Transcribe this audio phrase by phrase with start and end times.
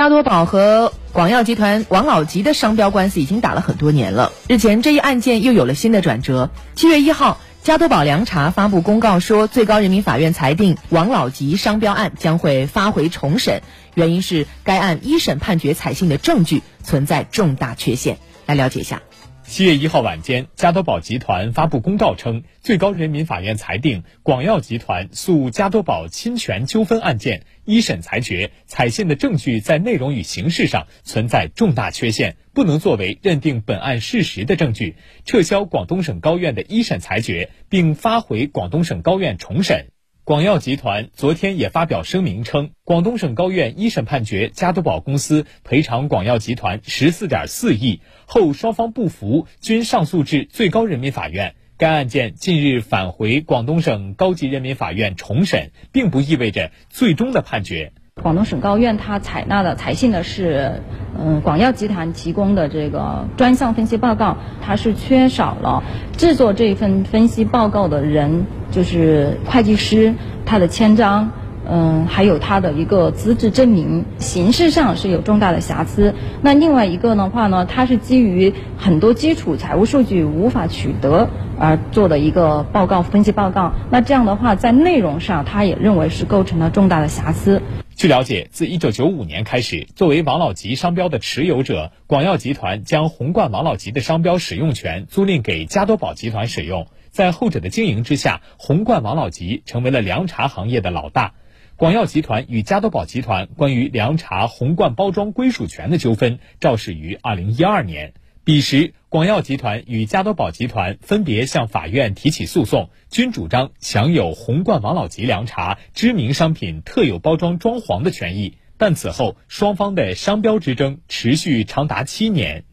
[0.00, 4.32] 加多宝和广药集团王老吉的商标官司已经打了很多年了。
[4.48, 6.48] 日前，这一案件又有了新的转折。
[6.74, 13.60] 七月一号，加多宝凉茶发布公告说，最高人民法院裁定王老吉商标案将会发回重审，
[13.92, 18.16] 原因是该案一审判决采信的证据存在重大缺陷。
[18.46, 19.02] 来了解一下。
[19.50, 34.94] 七月一号晚间，加多宝集团发布公告称，最高人民法院裁定广药集团诉加多宝侵权纠纷案件一审裁决，采信的证据在内容与形式上存在重大缺陷，不能作为认定本案事实的证据，
[35.24, 39.88] 撤销广东省高院的一审裁决，并发回广东省高院重审。
[40.30, 51.56] 广药集团昨天也发表声明称，广东省高院一审判决加多宝公司赔偿广药集团十四点四亿后，双方不服，均上诉至最高人民法院。
[51.76, 57.92] 该案件近日返回广东省高级人民法院重审，并不意味着最终的判决。
[58.22, 60.82] 广东省高院它采纳的采信的是，
[61.18, 65.82] 嗯，广药集团提供的这个专项分析报告，它是缺少了
[66.16, 70.14] 制作这份分析报告的人，就是会计师
[70.44, 71.30] 他的签章，
[71.68, 76.14] 嗯，还有他的一个资质证明，形式上是有重大的瑕疵。
[76.42, 83.72] 那另外一个的话呢，它是基于很多基础财务数据无法取得而做的一个报告分析报告。
[83.90, 87.62] 那这样的话，在内容上，他也认为是构成了重大的瑕疵。
[88.00, 96.86] 据了解，自一九九五年开始，作为王老吉商标的持有者，广药集团将红冠王老吉的商标使用权租赁给加多宝集团使用。
[97.10, 101.34] 在后者的经营之下，红冠王老吉成为了凉茶行业的老大。
[101.76, 108.14] 广药集团与加多宝集团关于凉茶红罐包装归属权的纠纷肇始于二零一二年。
[108.42, 118.56] 彼时，广药集团与加多宝集团分别向法院提起诉讼，均主张享有红罐王老吉凉茶知名商品特有包装装潢的权益。
[118.78, 122.64] 但此后，双方的商标之争持续长达七年。